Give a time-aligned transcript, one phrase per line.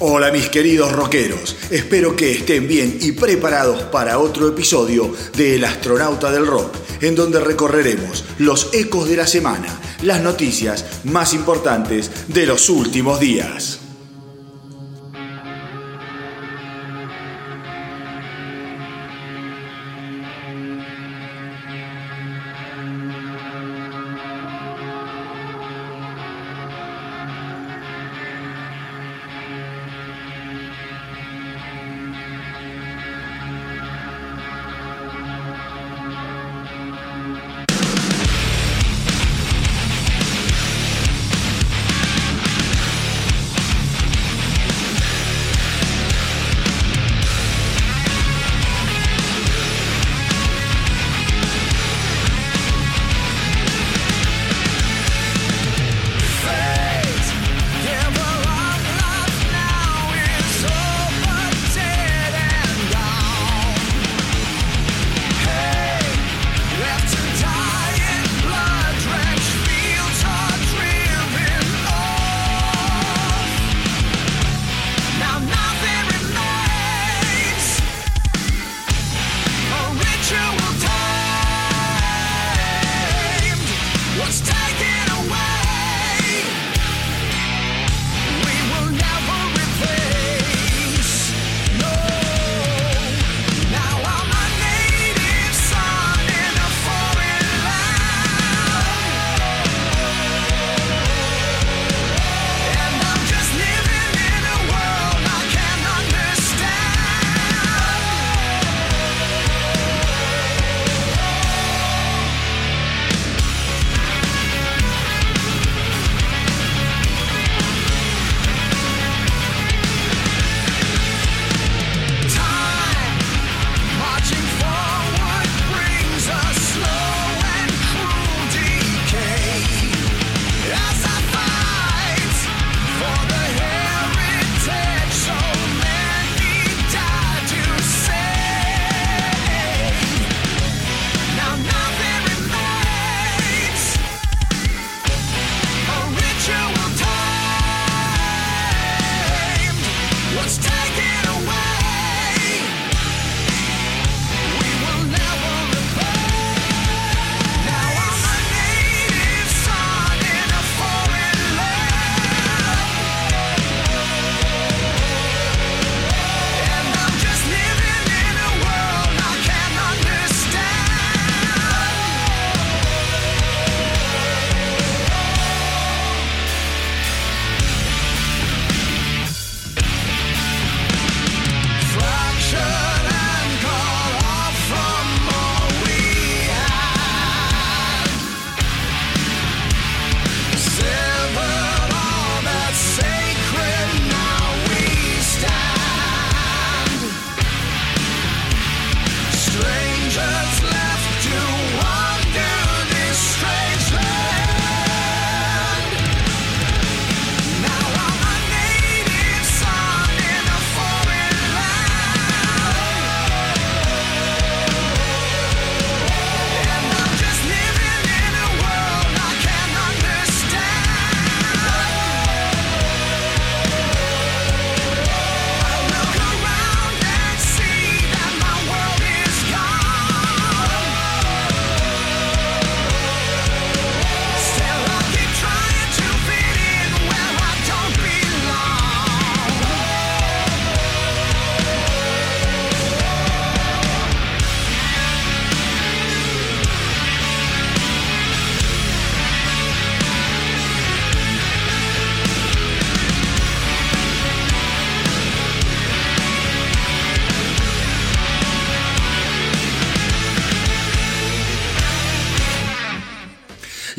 [0.00, 5.64] Hola mis queridos rockeros, espero que estén bien y preparados para otro episodio de El
[5.64, 12.12] astronauta del rock, en donde recorreremos los ecos de la semana, las noticias más importantes
[12.28, 13.87] de los últimos días.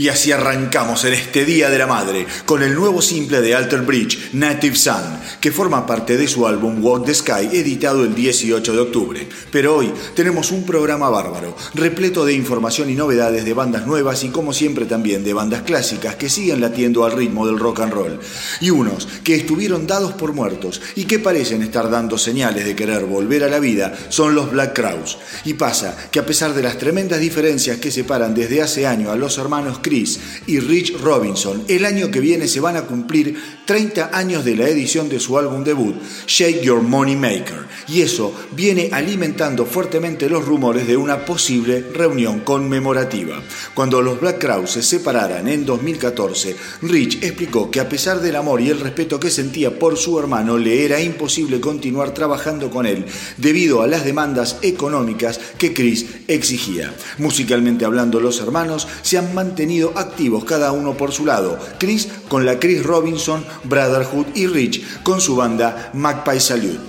[0.09, 3.83] Y así arrancamos en este Día de la Madre con el nuevo simple de Alter
[3.83, 8.73] Bridge, Native Sun, que forma parte de su álbum Walk the Sky, editado el 18
[8.73, 9.29] de octubre.
[9.51, 14.29] Pero hoy tenemos un programa bárbaro, repleto de información y novedades de bandas nuevas y
[14.29, 18.19] como siempre también de bandas clásicas que siguen latiendo al ritmo del rock and roll.
[18.61, 23.05] Y unos que estuvieron dados por muertos y que parecen estar dando señales de querer
[23.05, 25.19] volver a la vida son los Black Crowes.
[25.45, 29.15] Y pasa que a pesar de las tremendas diferencias que separan desde hace años a
[29.15, 33.35] los hermanos Chris y Rich Robinson, el año que viene se van a cumplir
[33.65, 38.33] 30 años de la edición de su álbum debut, Shake Your Money Maker, y eso
[38.55, 43.43] viene alimentando fuertemente los rumores de una posible reunión conmemorativa.
[43.73, 48.61] Cuando los Black Crowes se separaran en 2014, Rich explicó que a pesar del amor
[48.61, 53.05] y el respeto que sentía por su hermano, le era imposible continuar trabajando con él
[53.37, 56.95] debido a las demandas económicas que Chris exigía.
[57.17, 61.57] Musicalmente hablando, los hermanos se han mantenido activos cada uno por su lado.
[61.77, 66.88] Chris con la Chris Robinson Brotherhood y Rich con su banda Magpie Salute.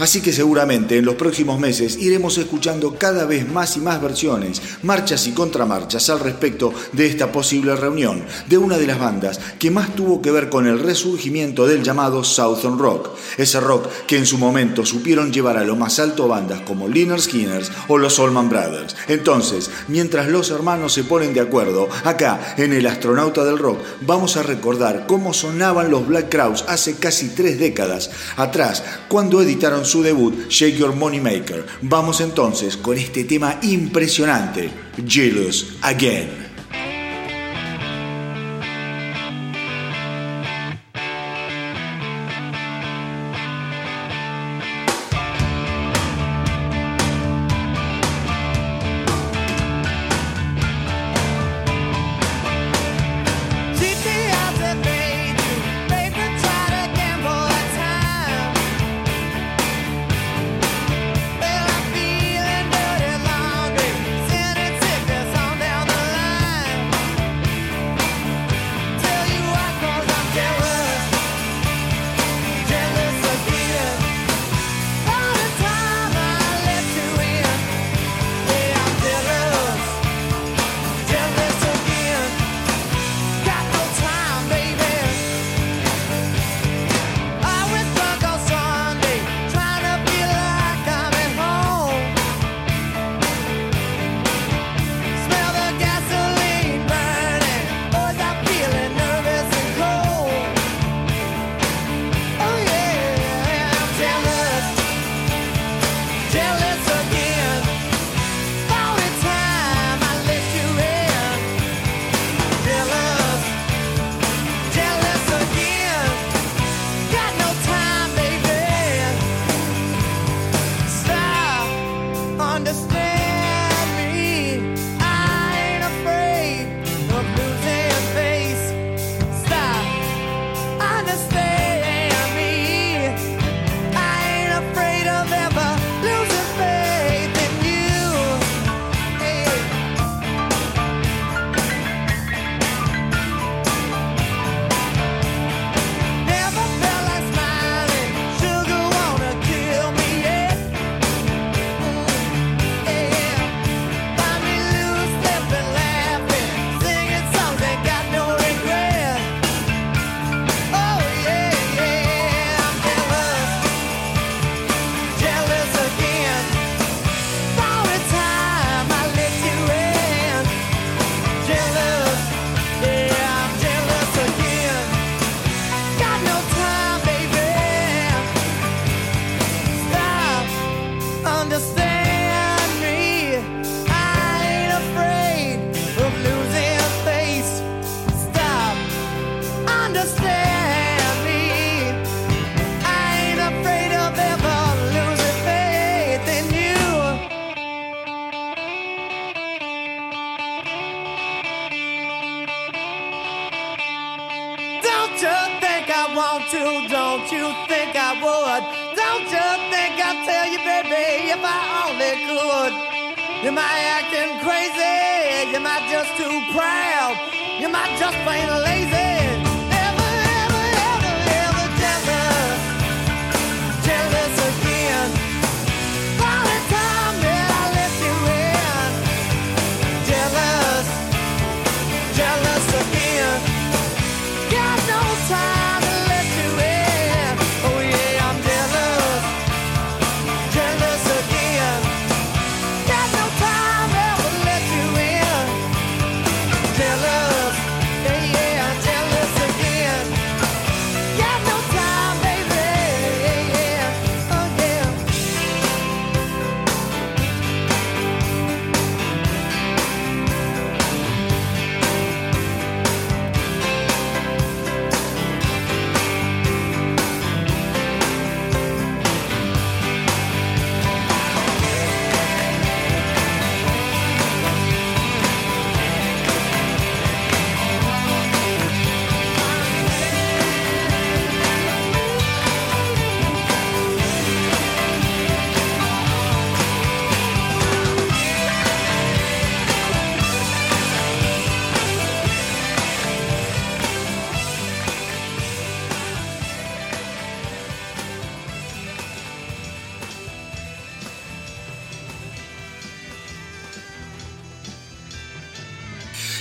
[0.00, 4.60] Así que seguramente en los próximos meses iremos escuchando cada vez más y más versiones,
[4.82, 9.70] marchas y contramarchas al respecto de esta posible reunión de una de las bandas que
[9.70, 14.24] más tuvo que ver con el resurgimiento del llamado Southern Rock, ese rock que en
[14.24, 18.48] su momento supieron llevar a lo más alto bandas como Lynyrd Skinners o los Allman
[18.48, 18.96] Brothers.
[19.06, 24.38] Entonces, mientras los hermanos se ponen de acuerdo, acá en El Astronauta del Rock vamos
[24.38, 30.02] a recordar cómo sonaban los Black Crowes hace casi tres décadas atrás, cuando editaron su
[30.02, 31.66] debut Shake Your Money Maker.
[31.82, 34.70] Vamos entonces con este tema impresionante,
[35.06, 36.49] Jealous Again.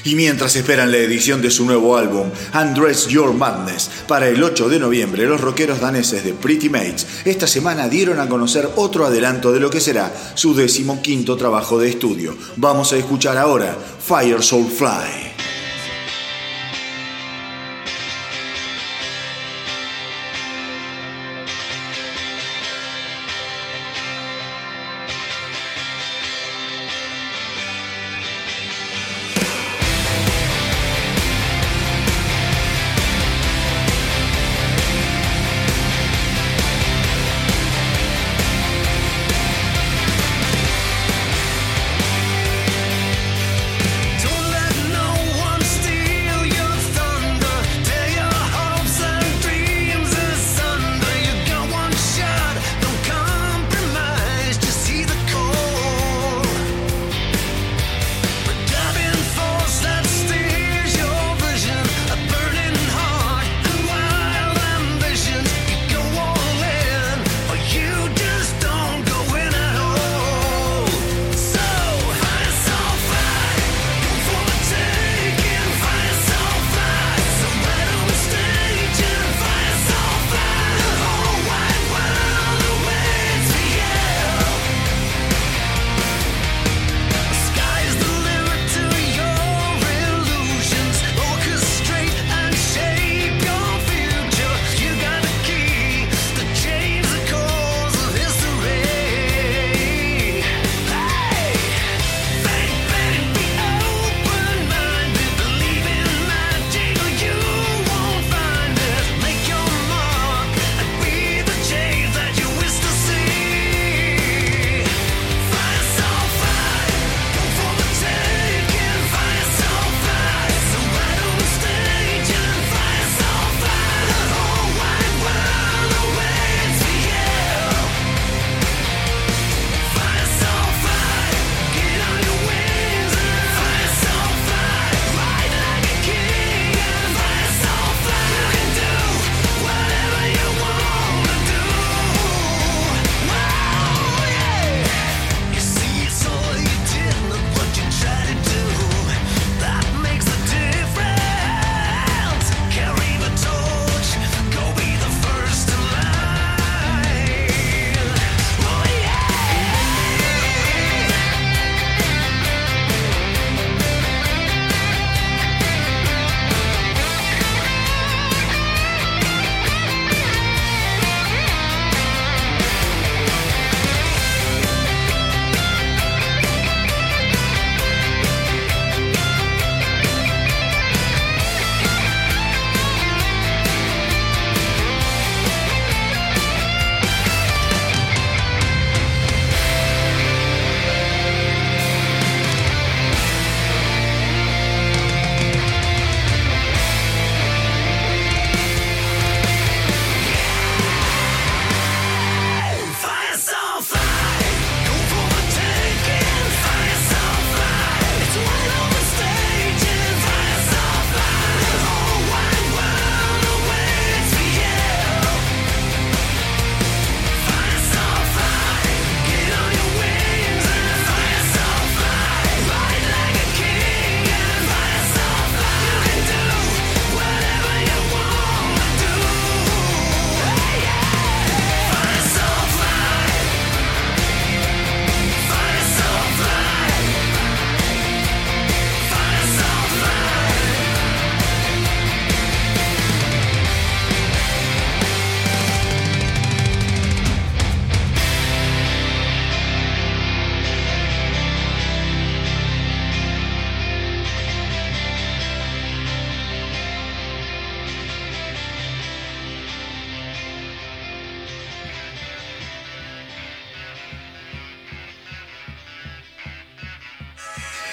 [0.10, 4.68] Y mientras esperan la edición de su nuevo álbum, Undress Your Madness, para el 8
[4.68, 9.52] de noviembre, los rockeros daneses de Pretty Mates esta semana dieron a conocer otro adelanto
[9.52, 12.36] de lo que será su decimoquinto trabajo de estudio.
[12.56, 15.29] Vamos a escuchar ahora Fire Soul Fly.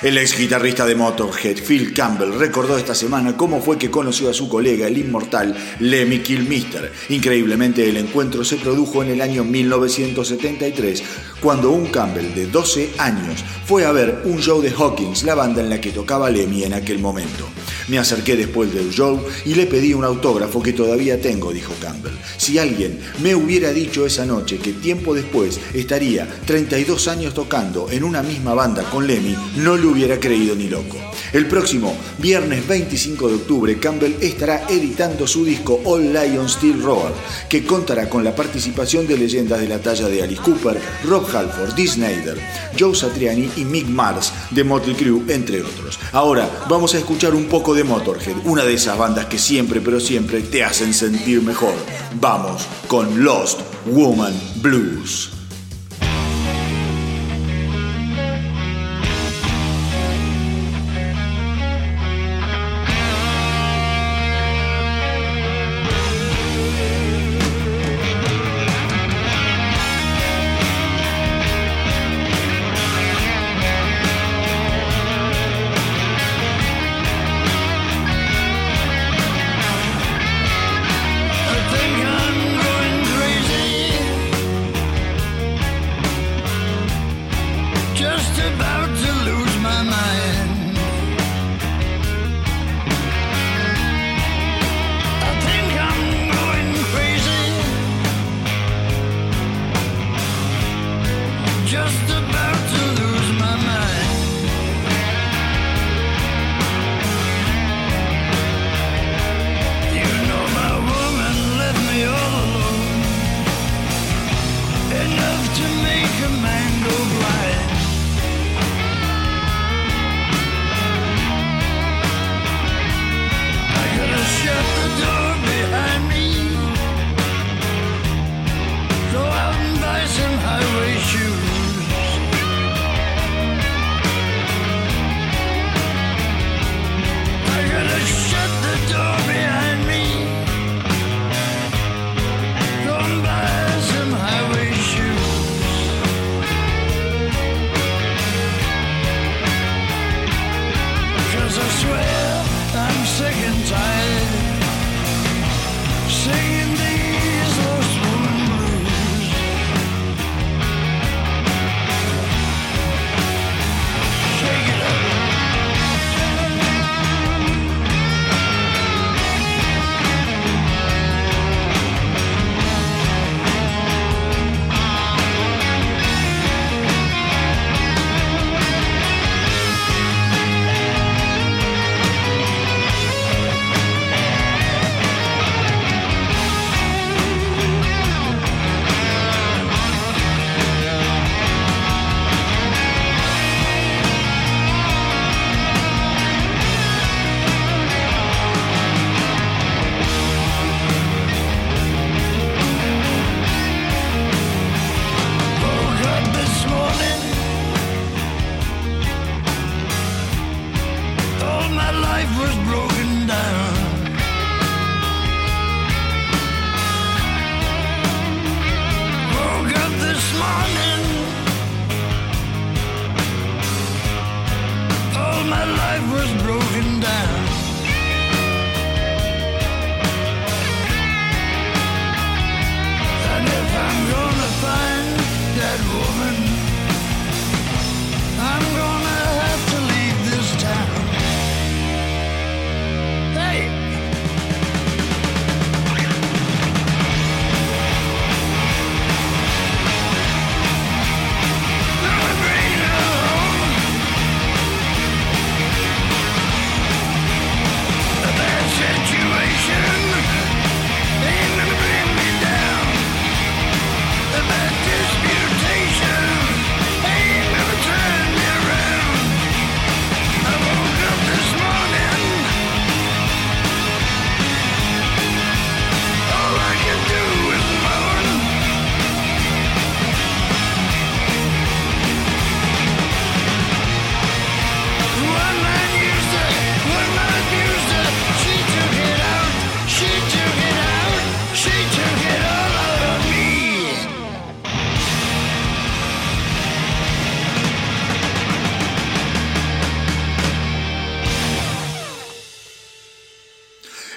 [0.07, 4.35] El ex guitarrista de Motorhead, Phil Campbell, recordó esta semana cómo fue que conoció a
[4.35, 6.93] su colega, el inmortal Lemmy Kilmister.
[7.09, 11.03] Increíblemente, el encuentro se produjo en el año 1973,
[11.41, 15.61] cuando un Campbell de 12 años fue a ver un show de Hawkins, la banda
[15.61, 17.47] en la que tocaba Lemmy en aquel momento.
[17.89, 22.15] Me acerqué después del show y le pedí un autógrafo que todavía tengo, dijo Campbell.
[22.37, 28.03] Si alguien me hubiera dicho esa noche que tiempo después estaría 32 años tocando en
[28.03, 30.97] una misma banda con Lemmy, no le hubiera creído ni loco.
[31.33, 37.13] El próximo viernes 25 de octubre, Campbell estará editando su disco All Lion Steel Roar,
[37.49, 41.75] que contará con la participación de leyendas de la talla de Alice Cooper, Rob Halford,
[41.75, 42.39] Dee Snyder,
[42.79, 45.99] Joe Satriani y Mick Mars de Motley Crue, entre otros.
[46.13, 50.01] Ahora vamos a escuchar un poco de Motorhead, una de esas bandas que siempre, pero
[50.01, 51.75] siempre te hacen sentir mejor.
[52.21, 55.36] Vamos con Lost Woman Blues.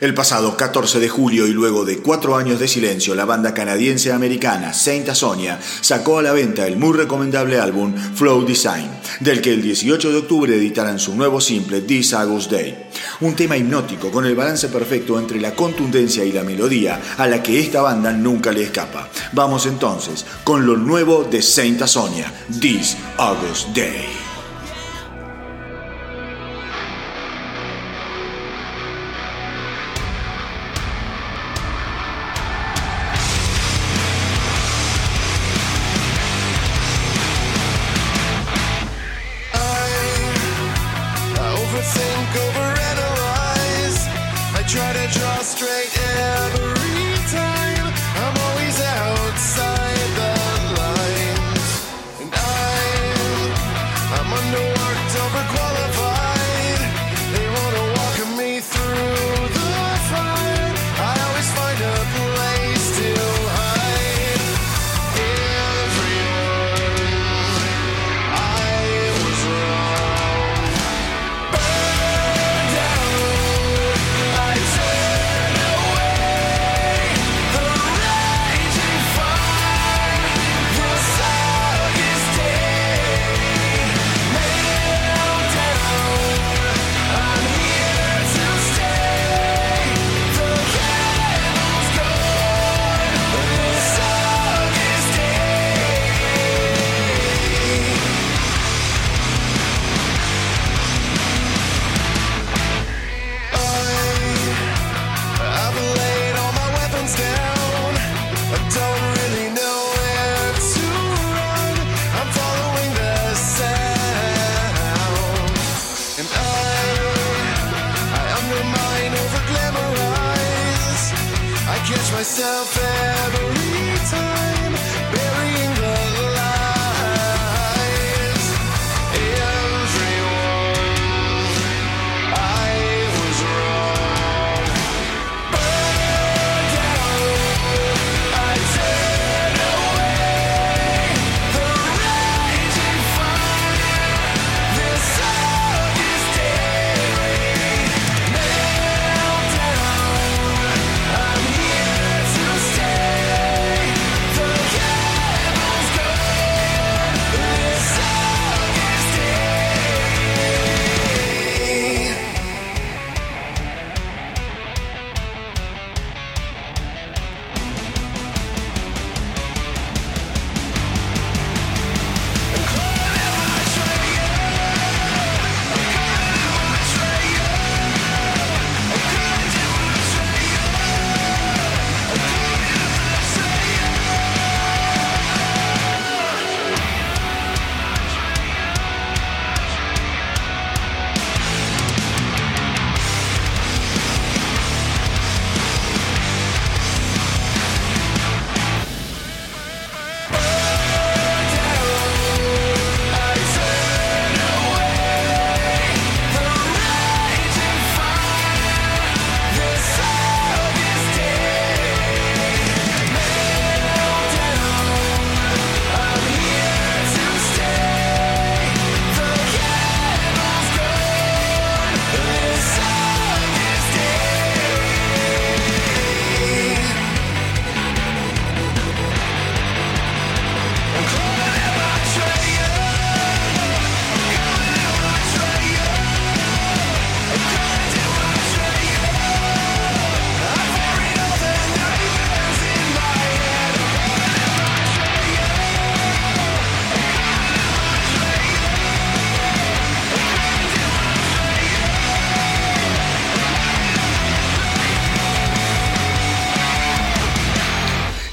[0.10, 4.74] El pasado 14 de julio y luego de cuatro años de silencio, la banda canadiense-americana
[4.74, 9.62] Saint Sonia sacó a la venta el muy recomendable álbum Flow Design, del que el
[9.62, 12.76] 18 de octubre editarán su nuevo simple This August Day.
[13.22, 17.44] Un tema hipnótico con el balance perfecto entre la contundencia y la melodía a la
[17.44, 19.10] que esta banda nunca le escapa.
[19.34, 24.29] Vamos entonces con lo nuevo de Saint Sonia, This August Day.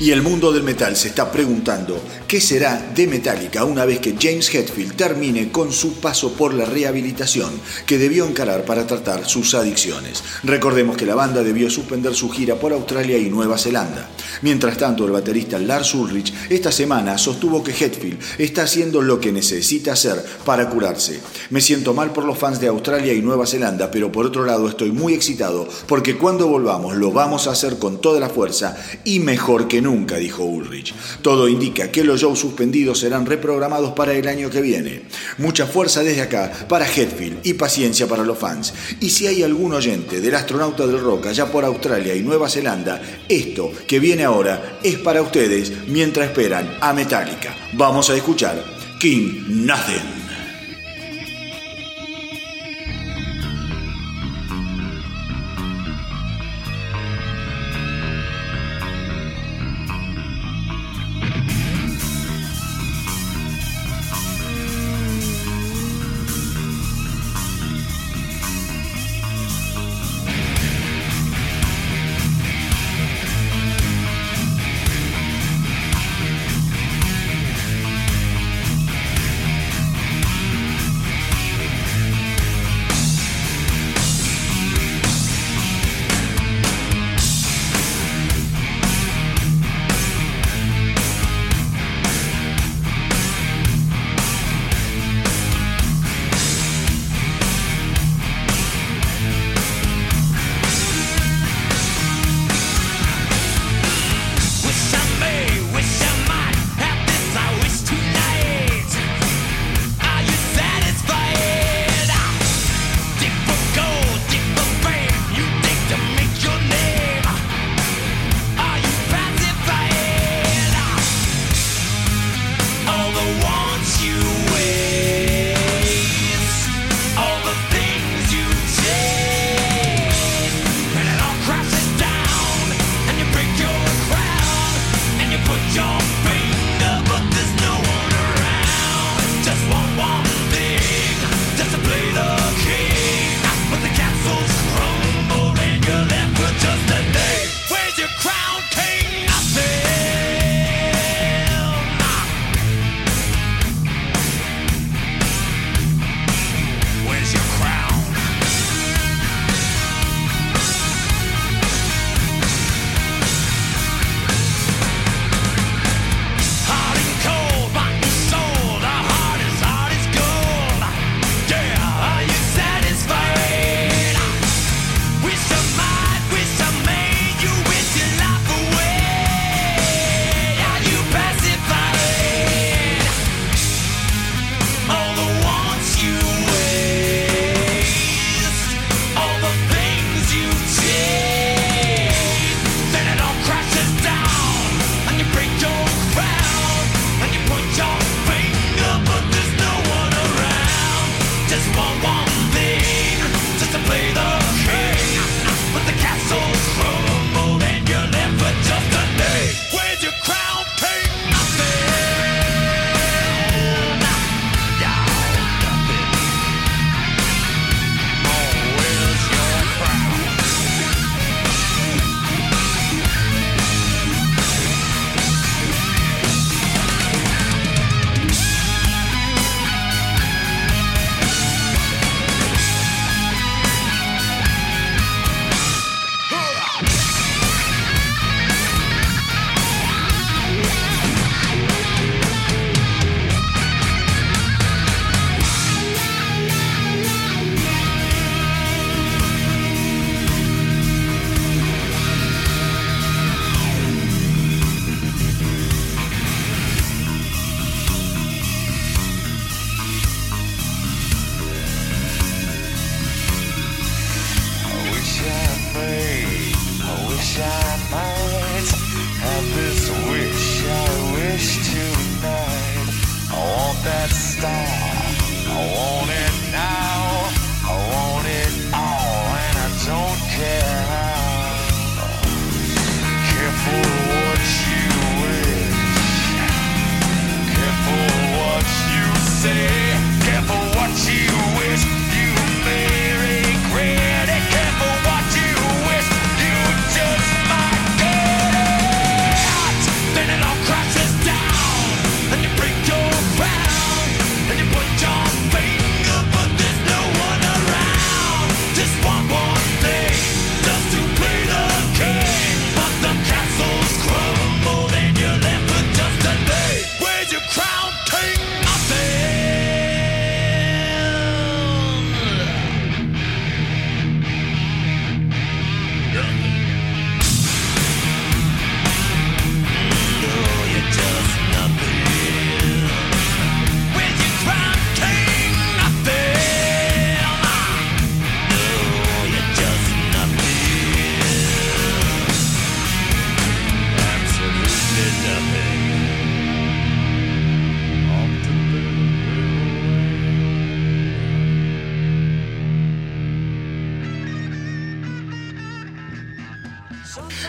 [0.06, 4.16] Y el mundo del metal se está preguntando qué será de Metallica una vez que
[4.18, 7.50] James Hetfield termine con su paso por la rehabilitación
[7.86, 10.24] que debió encarar para tratar sus adicciones.
[10.42, 14.08] Recordemos que la banda debió suspender su gira por Australia y Nueva Zelanda.
[14.42, 19.32] Mientras tanto, el baterista Lars Ulrich esta semana sostuvo que Hetfield está haciendo lo que
[19.32, 21.20] necesita hacer para curarse.
[21.50, 24.68] Me siento mal por los fans de Australia y Nueva Zelanda, pero por otro lado
[24.68, 29.20] estoy muy excitado porque cuando volvamos lo vamos a hacer con toda la fuerza y
[29.20, 30.94] mejor que nunca dijo Ulrich.
[31.22, 35.02] Todo indica que los shows suspendidos serán reprogramados para el año que viene.
[35.38, 38.74] Mucha fuerza desde acá para Hetfield y paciencia para los fans.
[39.00, 43.00] Y si hay algún oyente del astronauta del rock allá por Australia y Nueva Zelanda,
[43.28, 47.54] esto que viene ahora es para ustedes mientras esperan a Metallica.
[47.74, 48.62] Vamos a escuchar
[48.98, 50.25] King Nothing.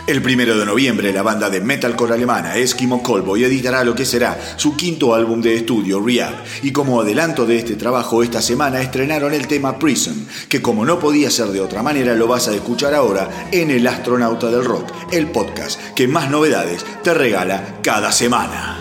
[0.08, 4.40] El primero de noviembre, la banda de metalcore alemana Eskimo Callboy editará lo que será
[4.56, 6.32] su quinto álbum de estudio, Rehab.
[6.62, 10.98] Y como adelanto de este trabajo, esta semana estrenaron el tema Prison, que como no
[10.98, 14.90] podía ser de otra manera, lo vas a escuchar ahora en El Astronauta del Rock,
[15.12, 18.78] el podcast que más novedades te regala cada semana.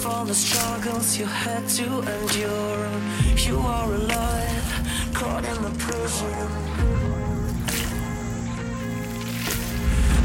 [0.00, 2.88] With all the struggles you had to endure.
[3.36, 6.48] You are alive, caught in the prison.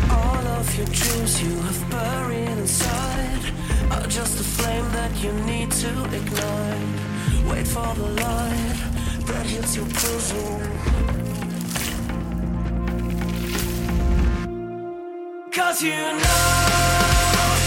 [0.09, 3.43] All of your dreams you have buried inside
[3.91, 6.95] Are just a flame that you need to ignite.
[7.51, 8.77] Wait for the light
[9.27, 10.71] that hits your prison
[15.51, 16.45] Cause you know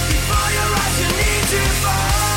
[0.08, 1.17] Before your eyes you
[1.50, 2.27] need to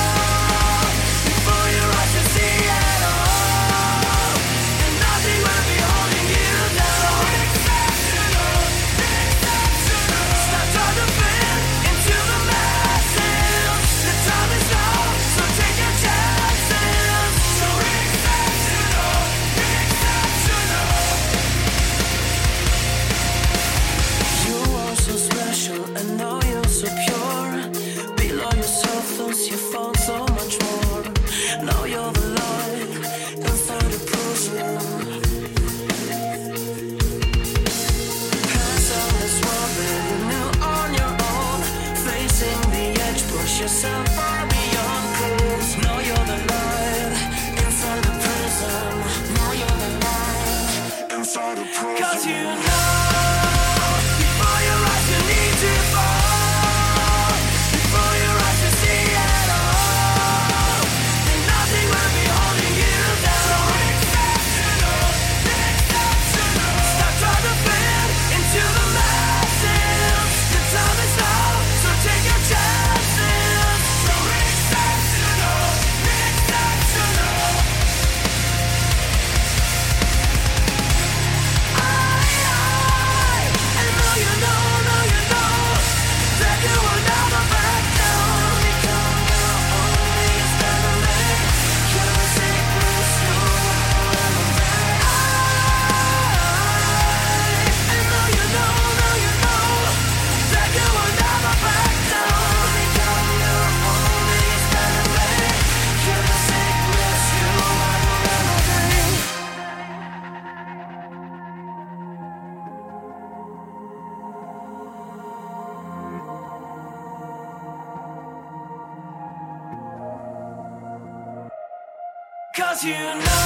[122.83, 123.40] you know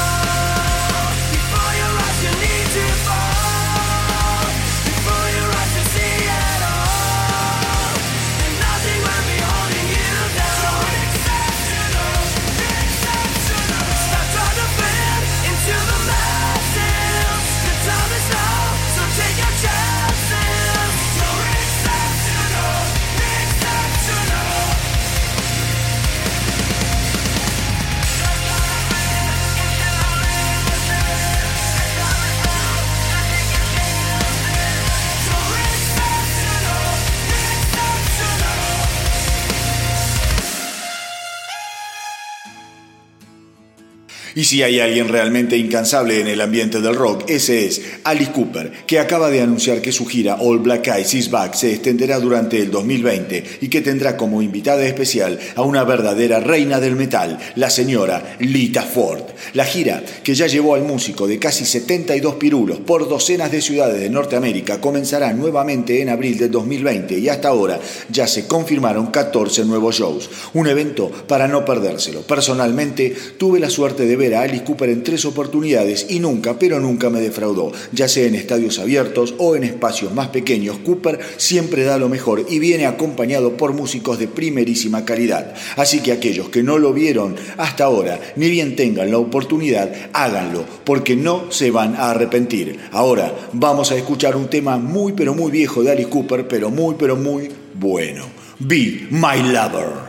[44.45, 48.99] si hay alguien realmente incansable en el ambiente del rock, ese es Alice Cooper, que
[48.99, 52.69] acaba de anunciar que su gira All Black Eyes Is Back se extenderá durante el
[52.69, 58.37] 2020 y que tendrá como invitada especial a una verdadera reina del metal, la señora
[58.39, 59.23] Lita Ford.
[59.53, 63.99] La gira, que ya llevó al músico de casi 72 pirulos por docenas de ciudades
[63.99, 67.79] de Norteamérica, comenzará nuevamente en abril del 2020 y hasta ahora
[68.09, 70.29] ya se confirmaron 14 nuevos shows.
[70.53, 72.21] Un evento para no perdérselo.
[72.21, 76.79] Personalmente tuve la suerte de ver a Alice Cooper en tres oportunidades y nunca, pero
[76.79, 77.71] nunca me defraudó.
[77.91, 82.45] Ya sea en estadios abiertos o en espacios más pequeños, Cooper siempre da lo mejor
[82.49, 85.53] y viene acompañado por músicos de primerísima calidad.
[85.75, 90.65] Así que aquellos que no lo vieron hasta ahora, ni bien tengan la oportunidad, háganlo,
[90.83, 92.79] porque no se van a arrepentir.
[92.91, 96.95] Ahora vamos a escuchar un tema muy pero muy viejo de Alice Cooper, pero muy
[96.97, 98.25] pero muy bueno.
[98.59, 100.04] Be My Lover.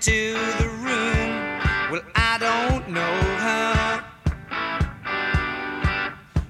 [0.00, 1.60] into the room.
[1.90, 4.04] Well, I don't know her.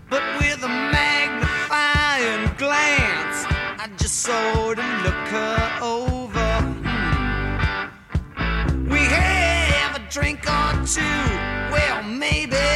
[0.09, 6.61] But with a magnifying glance, I just sort of look her over.
[8.37, 8.89] Hmm.
[8.89, 11.01] We have a drink or two.
[11.73, 12.70] Well, maybe.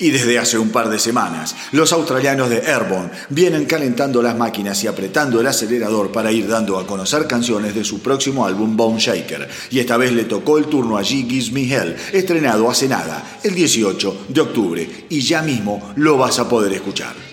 [0.00, 4.82] Y desde hace un par de semanas, los australianos de Airborne vienen calentando las máquinas
[4.84, 9.00] y apretando el acelerador para ir dando a conocer canciones de su próximo álbum Bone
[9.00, 9.48] Shaker.
[9.70, 13.54] Y esta vez le tocó el turno a Gives Me Hell, estrenado hace nada, el
[13.54, 15.06] 18 de octubre.
[15.08, 17.27] Y ya mismo lo vas a poder escuchar.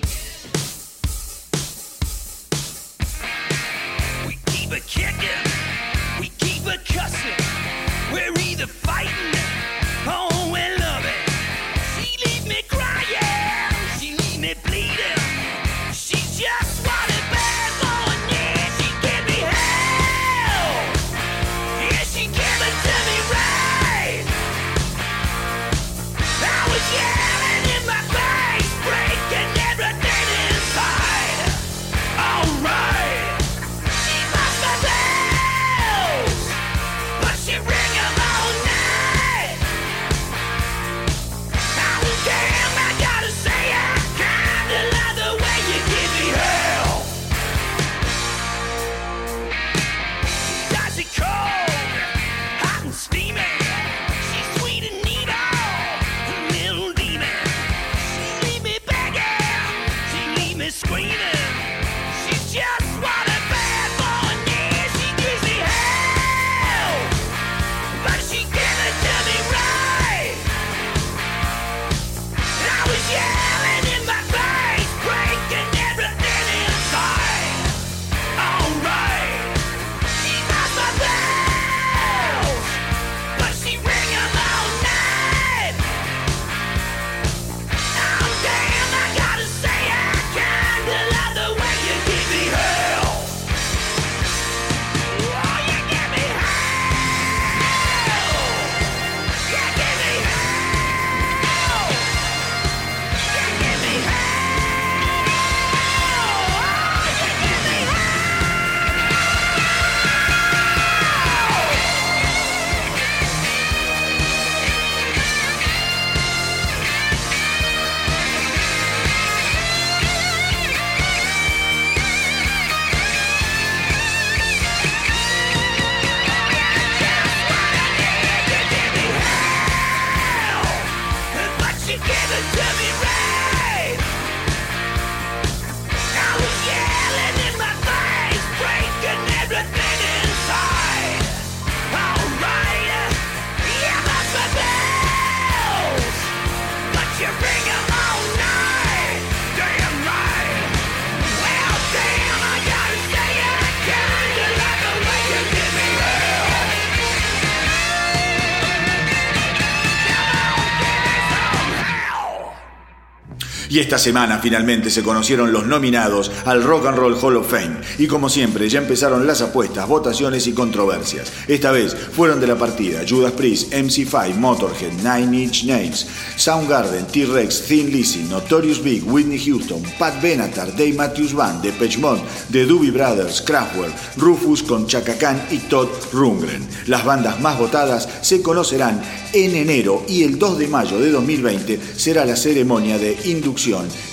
[163.75, 167.75] Y esta semana finalmente se conocieron los nominados al Rock and Roll Hall of Fame.
[167.97, 171.29] Y como siempre, ya empezaron las apuestas, votaciones y controversias.
[171.45, 176.07] Esta vez fueron de la partida Judas Priest, MC5, Motorhead, Nine Inch Nails,
[176.37, 182.21] Soundgarden, T-Rex, Thin Lizzy, Notorious Big, Whitney Houston, Pat Benatar, Dave Matthews Band, Depeche Mode,
[182.53, 186.65] The Doobie Brothers, Kraftwerk, Rufus con Chaka Khan y Todd Rundgren.
[186.87, 189.01] Las bandas más votadas se conocerán
[189.33, 193.64] en enero y el 2 de mayo de 2020 será la ceremonia de inducción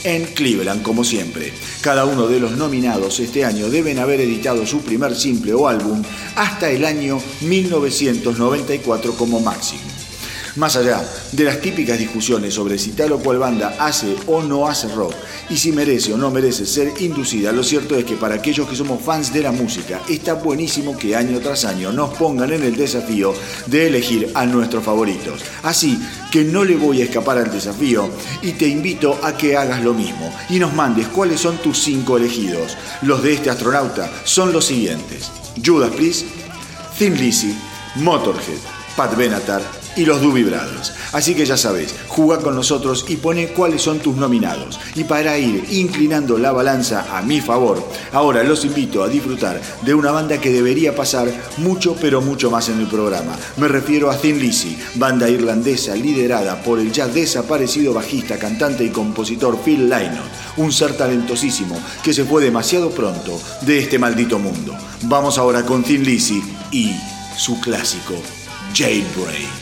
[0.05, 1.53] en Cleveland como siempre.
[1.83, 6.03] Cada uno de los nominados este año deben haber editado su primer simple o álbum
[6.37, 9.92] hasta el año 1994 como máximo.
[10.57, 14.69] Más allá de las típicas discusiones sobre si tal o cual banda hace o no
[14.69, 15.15] hace rock
[15.49, 18.77] y si merece o no merece ser inducida, lo cierto es que para aquellos que
[18.77, 22.77] somos fans de la música está buenísimo que año tras año nos pongan en el
[22.77, 23.33] desafío
[23.67, 25.41] de elegir a nuestros favoritos.
[25.63, 25.99] Así
[26.31, 28.11] que no le voy a escapar al desafío
[28.43, 32.19] y te invito a que hagas lo mismo y nos mandes cuáles son tus cinco
[32.19, 32.77] elegidos.
[33.01, 35.31] Los de este astronauta son los siguientes.
[35.65, 36.27] Judas Priest,
[36.99, 37.57] Thin Lizzy,
[37.97, 38.59] Motorhead,
[38.97, 40.93] Pat Benatar y los Brothers.
[41.13, 44.81] Así que ya sabes, juega con nosotros y pone cuáles son tus nominados.
[44.95, 49.95] Y para ir inclinando la balanza a mi favor, ahora los invito a disfrutar de
[49.95, 51.29] una banda que debería pasar
[51.59, 53.37] mucho pero mucho más en el programa.
[53.57, 58.91] Me refiero a Thin Lizzy, banda irlandesa liderada por el ya desaparecido bajista, cantante y
[58.91, 64.77] compositor Phil Lynott, un ser talentosísimo que se fue demasiado pronto de este maldito mundo.
[65.03, 66.95] Vamos ahora con Thin Lizzy y
[67.37, 68.15] su clásico
[68.75, 69.62] Jailbreak.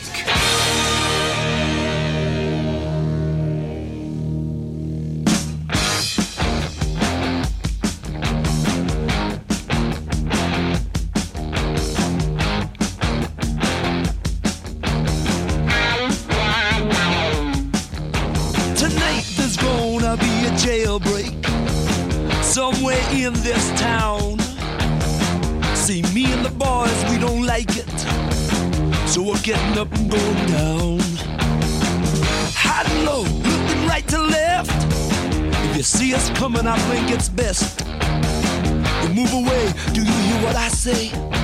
[37.21, 37.79] It's best.
[39.03, 41.40] You move away, do you hear what I say?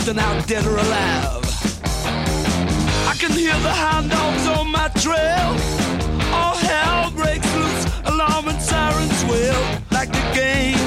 [0.00, 1.44] Busting out dead or alive.
[3.06, 5.50] I can hear the hound dogs on my trail.
[6.32, 9.60] All hell breaks loose, alarm and sirens wail.
[9.90, 10.79] Like the game,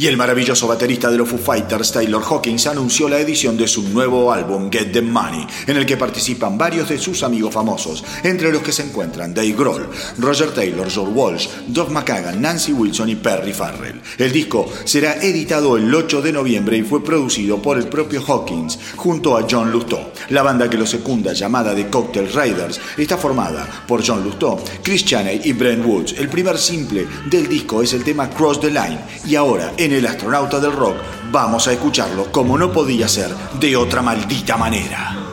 [0.00, 3.82] Y el maravilloso baterista de los Foo Fighters, Taylor Hawkins, anunció la edición de su
[3.82, 8.50] nuevo álbum Get the Money, en el que participan varios de sus amigos famosos, entre
[8.50, 13.16] los que se encuentran Dave Grohl, Roger Taylor, George Walsh, Doug McCagan, Nancy Wilson y
[13.16, 14.00] Perry Farrell.
[14.16, 18.78] El disco será editado el 8 de noviembre y fue producido por el propio Hawkins
[18.96, 20.12] junto a John Lutó.
[20.30, 25.04] La banda que lo secunda, llamada The Cocktail Riders, está formada por John Lutó, Chris
[25.04, 26.14] Chaney y Brent Woods.
[26.16, 30.06] El primer simple del disco es el tema Cross the Line y ahora en el
[30.06, 30.96] Astronauta del Rock
[31.32, 35.29] vamos a escucharlo como no podía ser de otra maldita manera.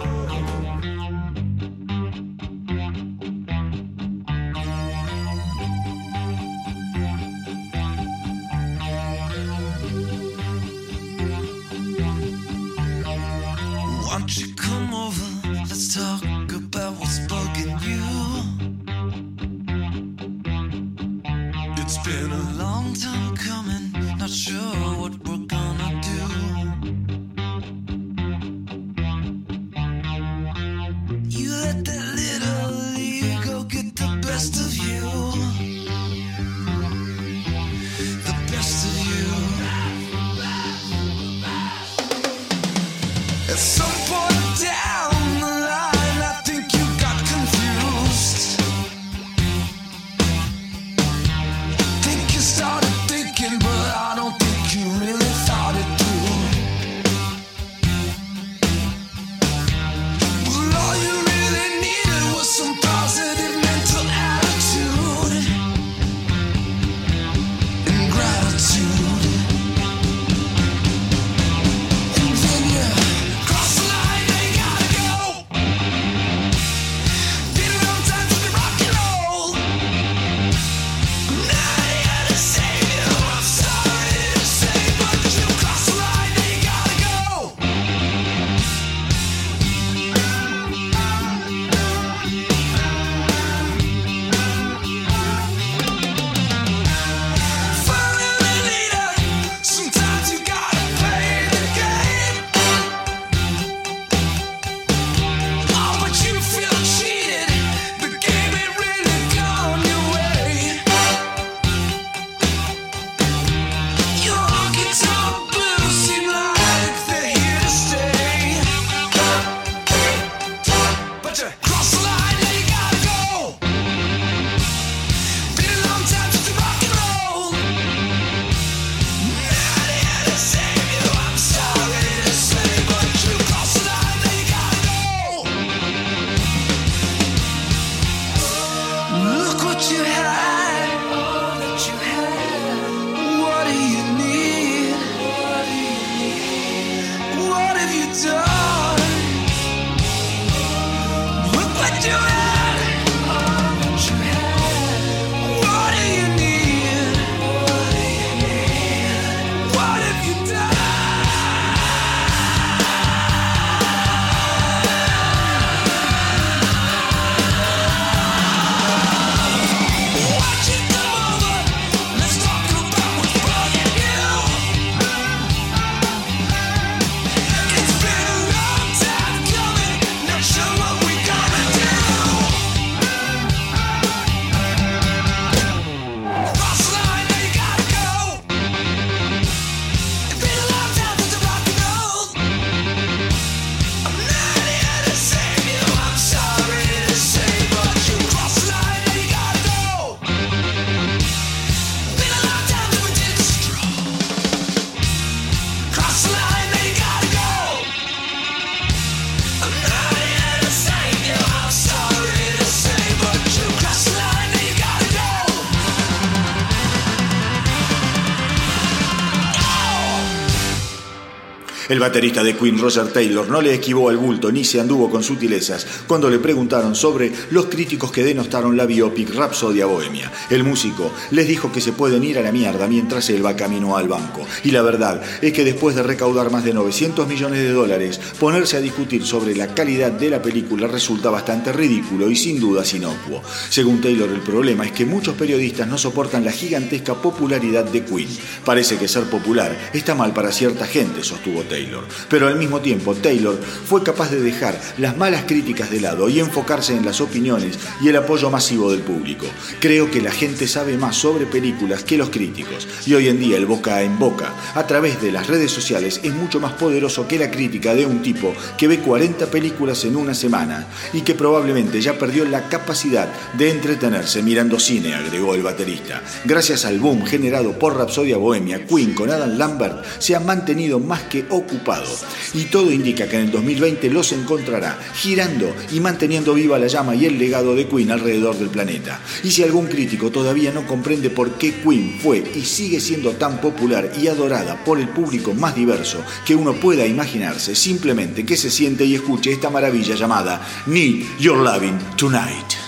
[221.97, 225.23] El baterista de Queen, Roger Taylor, no le esquivó al bulto ni se anduvo con
[225.23, 230.31] sutilezas cuando le preguntaron sobre los críticos que denostaron la biopic Rhapsodia Bohemia.
[230.49, 233.95] El músico les dijo que se pueden ir a la mierda mientras él va camino
[233.95, 234.47] al banco.
[234.63, 238.77] Y la verdad es que después de recaudar más de 900 millones de dólares, ponerse
[238.77, 243.43] a discutir sobre la calidad de la película resulta bastante ridículo y sin duda inocuo.
[243.69, 248.29] Según Taylor, el problema es que muchos periodistas no soportan la gigantesca popularidad de Queen.
[248.65, 252.05] Parece que ser popular está mal para cierta gente, sostuvo Taylor.
[252.27, 253.55] Pero al mismo tiempo, Taylor
[253.85, 257.66] fue capaz de dejar las malas críticas de lado y enfocarse en las opiniones
[258.01, 259.45] y el apoyo masivo del público.
[259.79, 263.57] Creo que la gente sabe más sobre películas que los críticos y hoy en día
[263.57, 267.39] el boca en boca a través de las redes sociales es mucho más poderoso que
[267.39, 272.01] la crítica de un tipo que ve 40 películas en una semana y que probablemente
[272.01, 276.21] ya perdió la capacidad de entretenerse mirando cine, agregó el baterista.
[276.45, 281.23] Gracias al boom generado por Rhapsodia Bohemia, Queen con Adam Lambert se ha mantenido más
[281.23, 282.11] que ocupado
[282.53, 287.15] y todo indica que en el 2020 los encontrará girando y manteniendo viva la llama
[287.15, 289.19] y el legado de Queen alrededor del planeta.
[289.43, 293.59] Y si algún crítico todavía no comprende por qué Queen fue y sigue siendo tan
[293.59, 298.69] popular y adorada por el público más diverso que uno pueda imaginarse, simplemente que se
[298.69, 302.86] siente y escuche esta maravilla llamada Need Your Loving Tonight.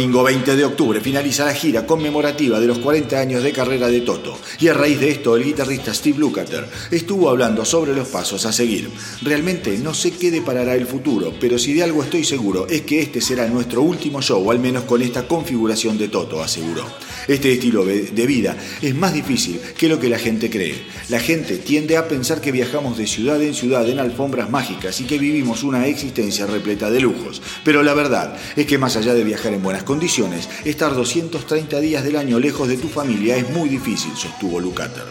[0.00, 4.00] Domingo 20 de octubre finaliza la gira conmemorativa de los 40 años de carrera de
[4.00, 8.46] Toto y a raíz de esto el guitarrista Steve Lukather estuvo hablando sobre los pasos
[8.46, 8.88] a seguir.
[9.20, 13.00] Realmente no sé qué deparará el futuro, pero si de algo estoy seguro es que
[13.00, 16.86] este será nuestro último show, al menos con esta configuración de Toto, aseguró.
[17.28, 20.80] Este estilo de vida es más difícil que lo que la gente cree.
[21.10, 25.04] La gente tiende a pensar que viajamos de ciudad en ciudad en alfombras mágicas y
[25.04, 27.42] que vivimos una existencia repleta de lujos.
[27.64, 32.04] Pero la verdad es que más allá de viajar en buenas condiciones, estar 230 días
[32.04, 35.02] del año lejos de tu familia es muy difícil, sostuvo Lukather.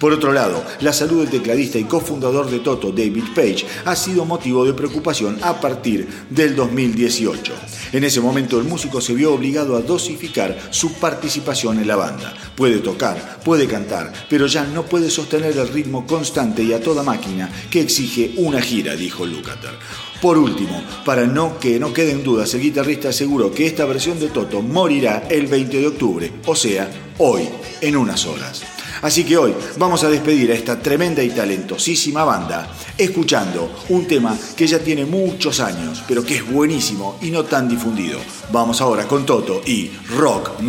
[0.00, 4.24] Por otro lado, la salud del tecladista y cofundador de Toto, David Page, ha sido
[4.24, 7.52] motivo de preocupación a partir del 2018.
[7.92, 12.32] En ese momento el músico se vio obligado a dosificar su participación en la banda.
[12.56, 17.02] Puede tocar, puede cantar, pero ya no puede sostener el ritmo constante y a toda
[17.02, 20.11] máquina que exige una gira, dijo Lukather.
[20.22, 24.28] Por último, para no que no queden dudas, el guitarrista aseguró que esta versión de
[24.28, 27.48] Toto morirá el 20 de octubre, o sea, hoy,
[27.80, 28.62] en unas horas.
[29.02, 34.38] Así que hoy vamos a despedir a esta tremenda y talentosísima banda escuchando un tema
[34.56, 38.20] que ya tiene muchos años, pero que es buenísimo y no tan difundido.
[38.52, 40.60] Vamos ahora con Toto y Rock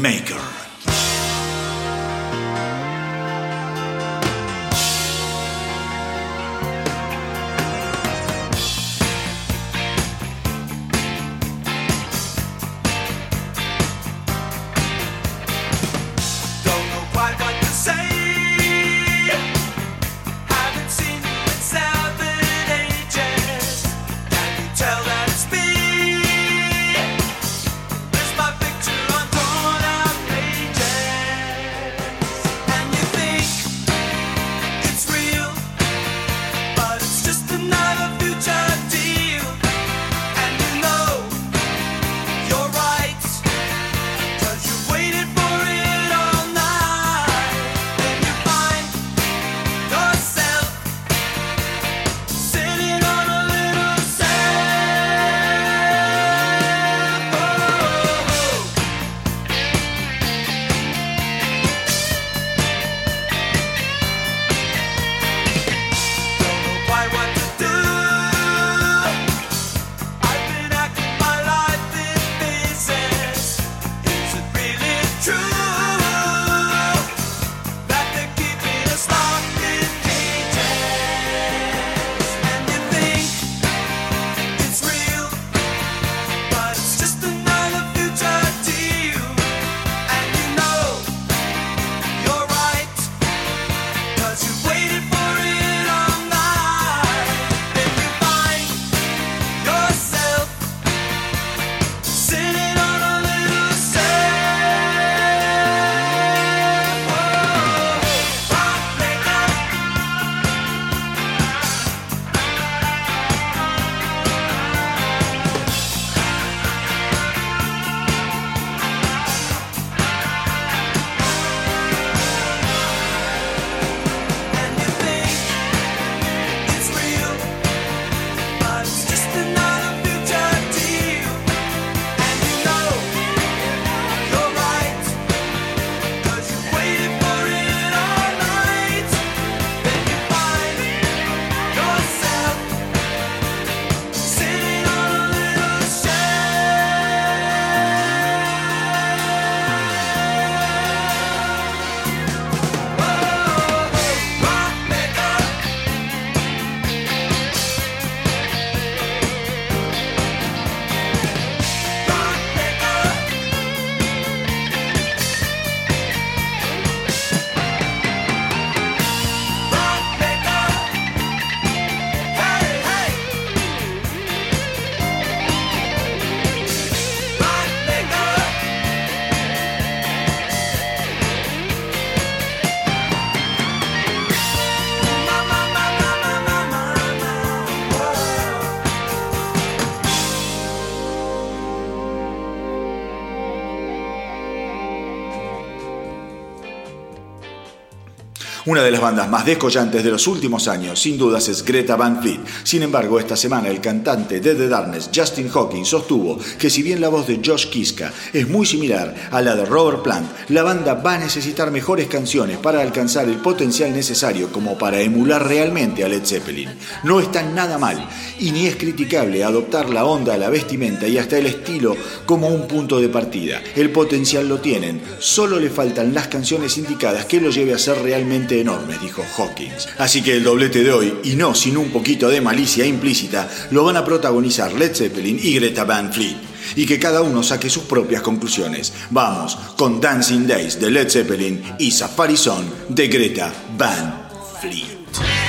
[198.65, 202.21] Una de las bandas más descollantes de los últimos años, sin dudas, es Greta Van
[202.21, 202.39] Fleet.
[202.63, 207.01] Sin embargo, esta semana el cantante de The Darkness, Justin Hawkins, sostuvo que si bien
[207.01, 210.93] la voz de Josh Kiska es muy similar a la de Robert Plant, la banda
[210.93, 216.07] va a necesitar mejores canciones para alcanzar el potencial necesario como para emular realmente a
[216.07, 216.69] Led Zeppelin.
[217.03, 218.07] No está nada mal
[218.39, 222.65] y ni es criticable adoptar la onda, la vestimenta y hasta el estilo como un
[222.69, 223.61] punto de partida.
[223.75, 228.01] El potencial lo tienen, solo le faltan las canciones indicadas que lo lleve a ser
[228.01, 229.87] realmente enormes, dijo Hawkins.
[229.97, 233.83] Así que el doblete de hoy, y no sin un poquito de malicia implícita, lo
[233.83, 236.37] van a protagonizar Led Zeppelin y Greta Van Fleet.
[236.75, 238.93] Y que cada uno saque sus propias conclusiones.
[239.09, 244.27] Vamos con Dancing Days de Led Zeppelin y Safari Song de Greta Van
[244.61, 245.42] Fleet.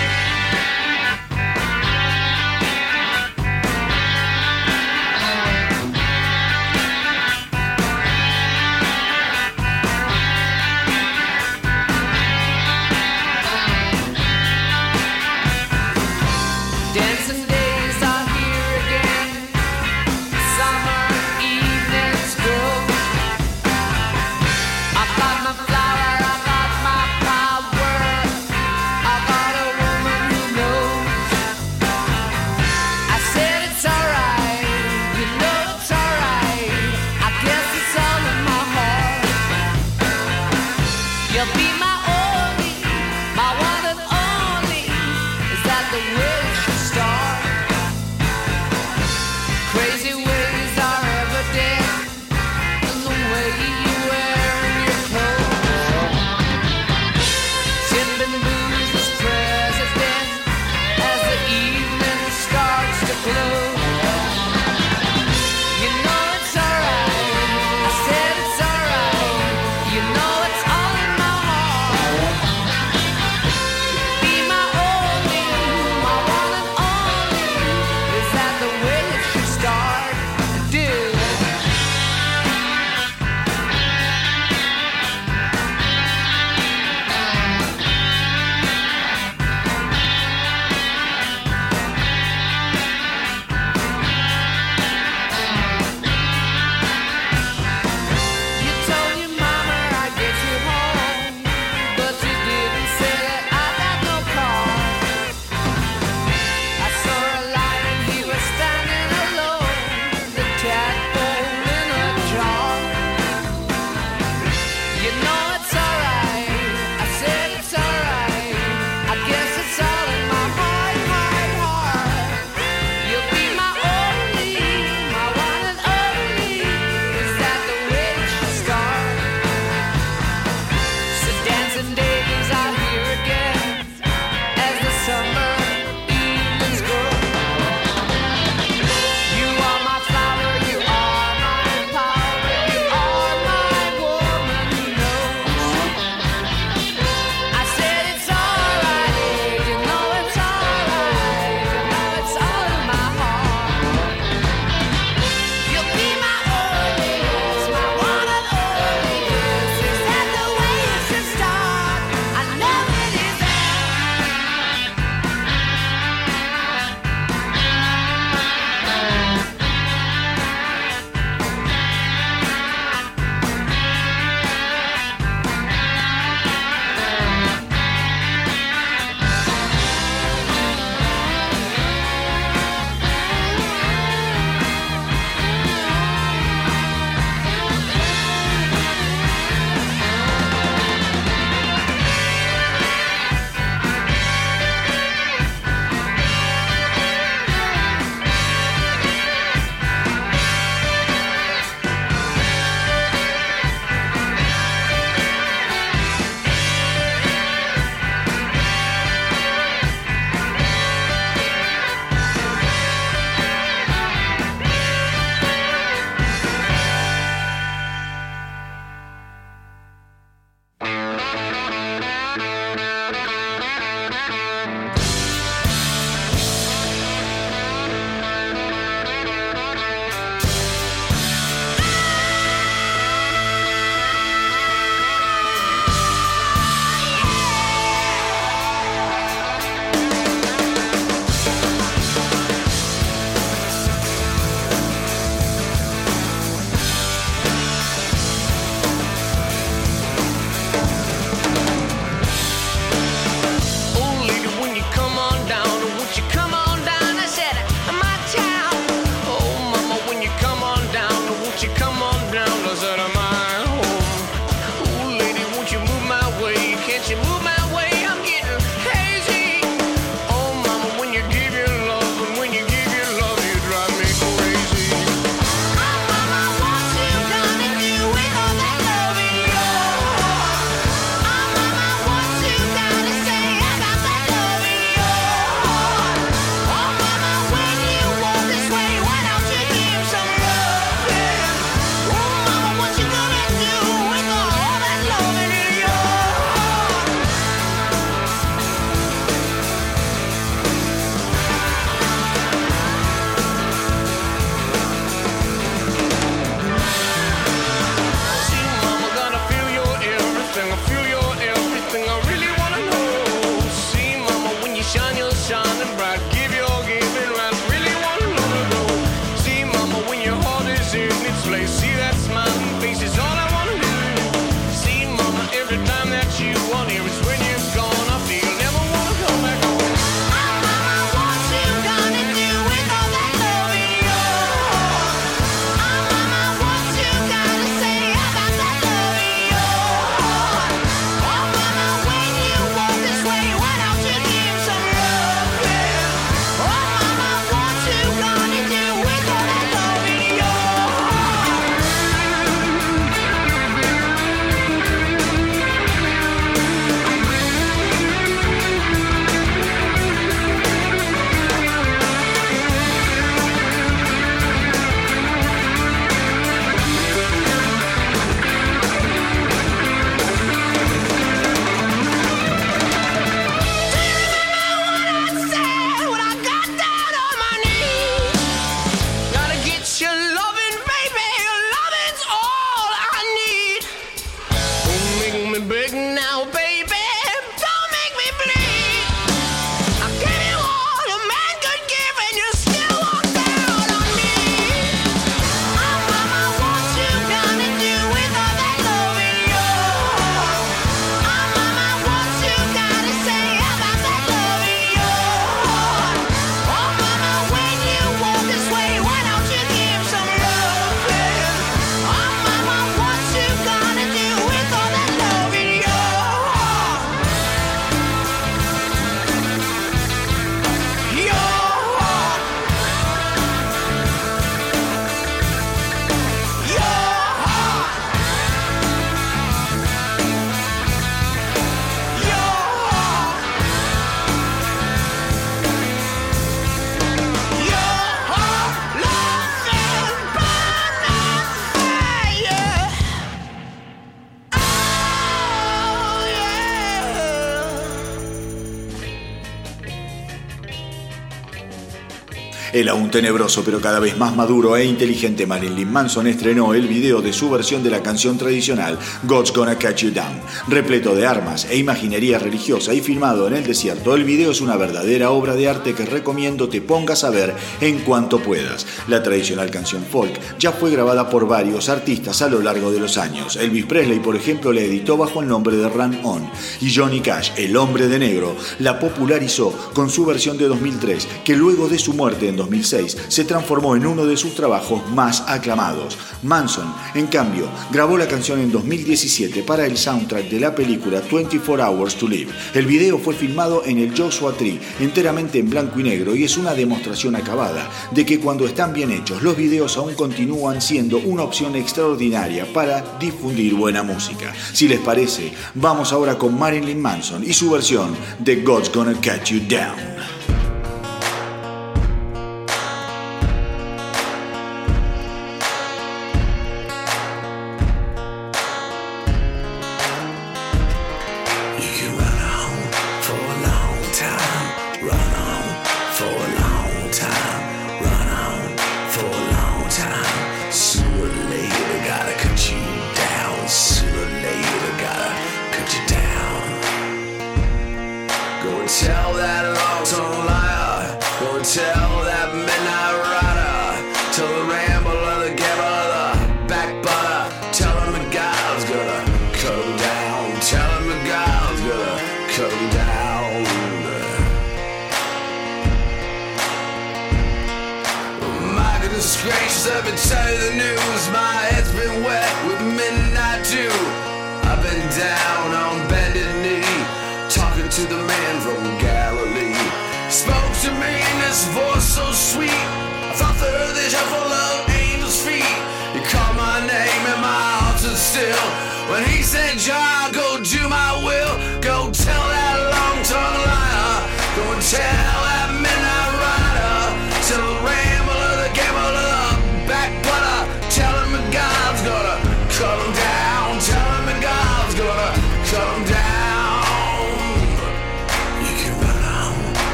[452.84, 457.22] El aún tenebroso pero cada vez más maduro e inteligente Marilyn Manson estrenó el video
[457.22, 460.38] de su versión de la canción tradicional God's Gonna Catch You Down.
[460.68, 464.76] Repleto de armas e imaginería religiosa y filmado en el desierto, el video es una
[464.76, 468.86] verdadera obra de arte que recomiendo te pongas a ver en cuanto puedas.
[469.08, 473.16] La tradicional canción folk ya fue grabada por varios artistas a lo largo de los
[473.16, 473.56] años.
[473.56, 476.50] Elvis Presley, por ejemplo, la editó bajo el nombre de Run On
[476.82, 481.56] y Johnny Cash, el hombre de negro, la popularizó con su versión de 2003 que
[481.56, 486.18] luego de su muerte en 2000 se transformó en uno de sus trabajos más aclamados.
[486.42, 491.84] Manson, en cambio, grabó la canción en 2017 para el soundtrack de la película 24
[491.84, 492.50] Hours to Live.
[492.74, 496.56] El video fue filmado en el Joshua Tree, enteramente en blanco y negro, y es
[496.56, 501.42] una demostración acabada de que cuando están bien hechos, los videos aún continúan siendo una
[501.42, 504.52] opción extraordinaria para difundir buena música.
[504.72, 509.52] Si les parece, vamos ahora con Marilyn Manson y su versión de God's Gonna Catch
[509.52, 510.33] You Down.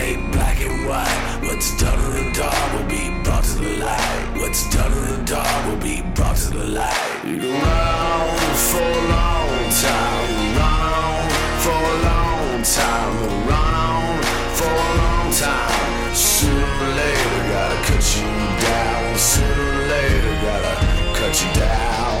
[0.00, 1.40] Made black and white.
[1.42, 4.26] What's done in the dark will be brought to the light.
[4.40, 7.24] What's done in the dark will be brought to the light.
[7.24, 10.30] You run on for a long time.
[10.58, 11.22] Run on
[11.64, 13.14] for a long time.
[13.50, 14.16] On
[14.58, 16.14] for a long time.
[16.14, 18.30] Sooner or later, gotta cut you
[18.68, 19.18] down.
[19.30, 20.74] Sooner or later, gotta
[21.18, 22.16] cut you down.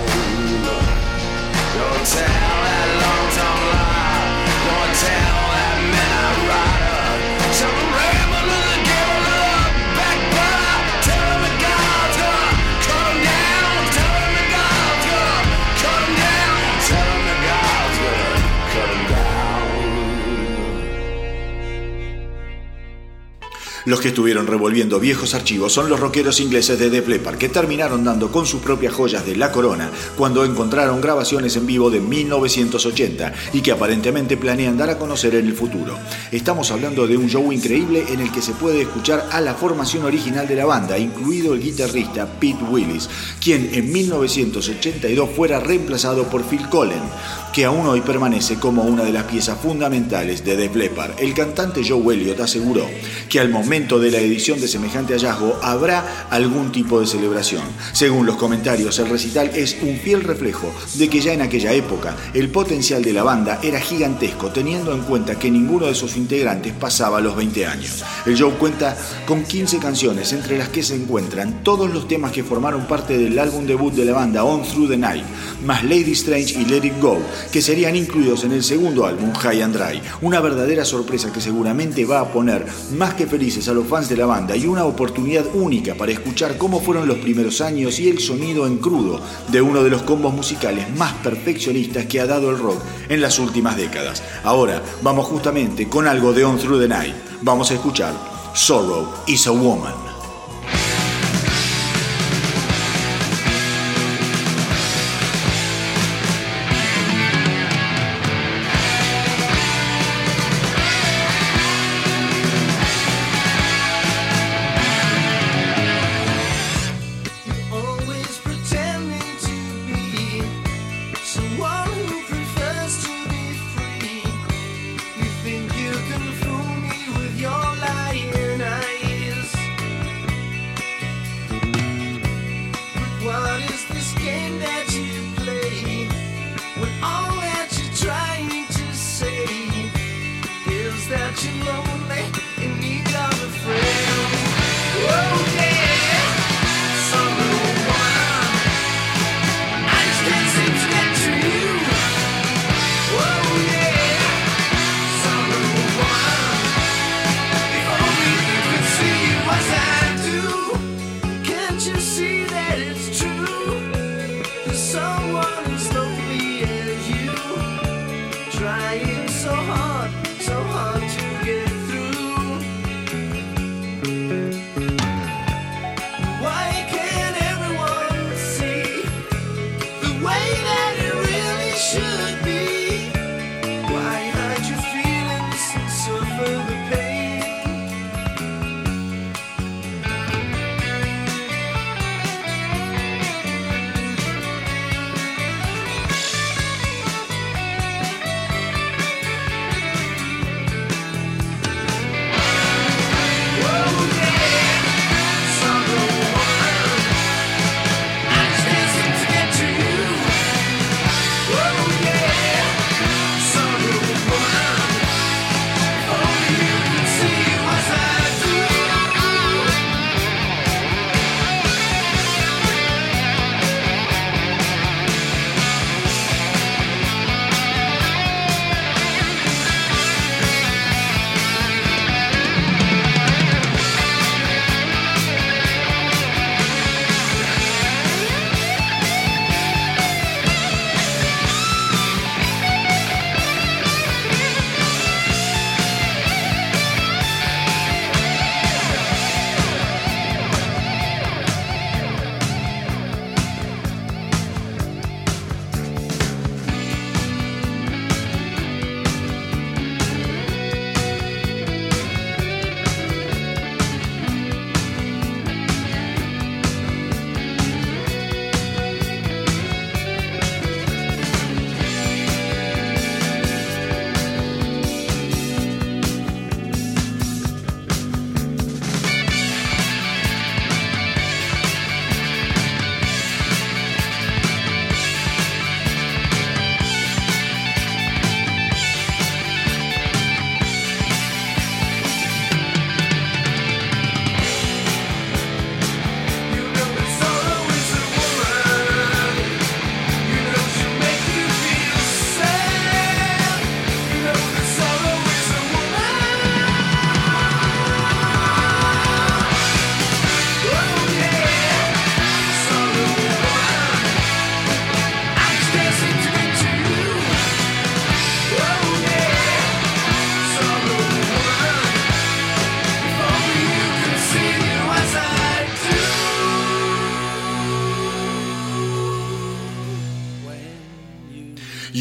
[1.76, 2.39] Don't tell
[23.86, 28.04] Los que estuvieron revolviendo viejos archivos son los rockeros ingleses de Def Leppard, que terminaron
[28.04, 33.32] dando con sus propias joyas de la corona cuando encontraron grabaciones en vivo de 1980
[33.54, 35.98] y que aparentemente planean dar a conocer en el futuro.
[36.30, 40.04] Estamos hablando de un show increíble en el que se puede escuchar a la formación
[40.04, 43.08] original de la banda, incluido el guitarrista Pete Willis,
[43.40, 47.02] quien en 1982 fuera reemplazado por Phil Collen,
[47.52, 51.18] que aún hoy permanece como una de las piezas fundamentales de Def Leppard.
[51.18, 52.86] El cantante Joe Elliott aseguró
[53.28, 57.62] que al momento de la edición de semejante hallazgo habrá algún tipo de celebración.
[57.92, 62.16] Según los comentarios, el recital es un fiel reflejo de que ya en aquella época
[62.34, 66.72] el potencial de la banda era gigantesco, teniendo en cuenta que ninguno de sus integrantes
[66.72, 68.04] pasaba los 20 años.
[68.26, 68.96] El show cuenta
[69.26, 73.38] con 15 canciones, entre las que se encuentran todos los temas que formaron parte del
[73.38, 75.24] álbum debut de la banda On Through the Night,
[75.64, 77.18] más Lady Strange y Let It Go,
[77.50, 80.02] que serían incluidos en el segundo álbum, High and Dry.
[80.22, 84.16] Una verdadera sorpresa que seguramente va a poner más que felices a los fans de
[84.16, 88.18] la banda y una oportunidad única para escuchar cómo fueron los primeros años y el
[88.18, 92.58] sonido en crudo de uno de los combos musicales más perfeccionistas que ha dado el
[92.58, 94.22] rock en las últimas décadas.
[94.44, 97.14] Ahora vamos justamente con algo de On Through the Night.
[97.42, 98.14] Vamos a escuchar
[98.54, 100.09] Sorrow is a Woman.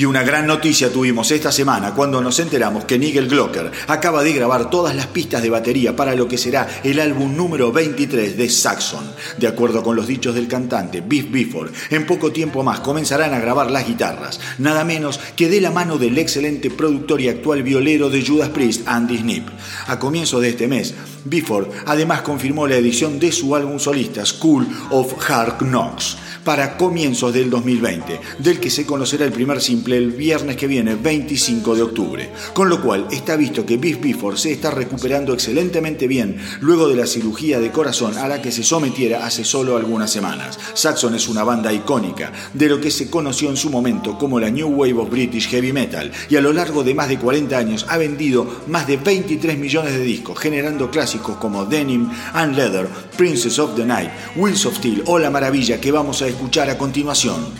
[0.09, 4.71] Una gran noticia tuvimos esta semana cuando nos enteramos que Nigel Glocker acaba de grabar
[4.71, 9.03] todas las pistas de batería para lo que será el álbum número 23 de Saxon.
[9.37, 13.39] De acuerdo con los dichos del cantante Biff Bifford, en poco tiempo más comenzarán a
[13.39, 18.09] grabar las guitarras, nada menos que de la mano del excelente productor y actual violero
[18.09, 19.47] de Judas Priest, Andy Snip.
[19.85, 20.95] A comienzos de este mes,
[21.25, 27.33] Bifford además confirmó la edición de su álbum solista School of Hard Knocks para comienzos
[27.33, 31.81] del 2020, del que se conocerá el primer simple el viernes que viene, 25 de
[31.81, 32.29] octubre.
[32.53, 36.95] Con lo cual está visto que Biff Bifford se está recuperando excelentemente bien luego de
[36.95, 40.57] la cirugía de corazón a la que se sometiera hace solo algunas semanas.
[40.73, 44.49] Saxon es una banda icónica de lo que se conoció en su momento como la
[44.49, 47.85] New Wave of British Heavy Metal y a lo largo de más de 40 años
[47.89, 52.87] ha vendido más de 23 millones de discos, generando clásicos como Denim and Leather,
[53.17, 56.77] Princess of the Night, Wheels of Steel o la maravilla que vamos a escuchar a
[56.77, 57.53] continuación,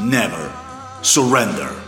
[0.00, 0.50] Never
[1.02, 1.85] Surrender.